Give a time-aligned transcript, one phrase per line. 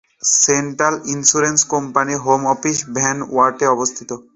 [0.39, 4.09] Central insurance কোম্পানির home office ভ্যান ওয়ার্টে অবস্থিত।